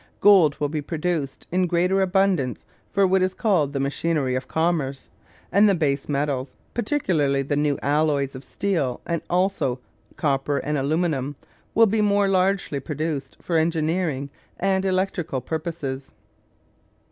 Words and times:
Gold 0.19 0.59
will 0.59 0.67
be 0.67 0.81
produced 0.81 1.45
in 1.51 1.67
greater 1.67 2.01
abundance 2.01 2.65
for 2.91 3.05
what 3.05 3.21
is 3.21 3.35
called 3.35 3.71
the 3.71 3.79
machinery 3.79 4.33
of 4.33 4.47
commerce; 4.47 5.09
and 5.51 5.69
the 5.69 5.75
base 5.75 6.09
metals, 6.09 6.53
particularly 6.73 7.43
the 7.43 7.55
new 7.55 7.77
alloys 7.83 8.33
of 8.33 8.43
steel 8.43 8.99
and 9.05 9.21
also 9.29 9.77
copper 10.17 10.57
and 10.57 10.75
aluminium, 10.75 11.35
will 11.75 11.85
be 11.85 12.01
more 12.01 12.27
largely 12.27 12.79
produced 12.79 13.37
for 13.43 13.57
engineering 13.57 14.31
and 14.59 14.85
electrical 14.85 15.39
purposes. 15.39 16.09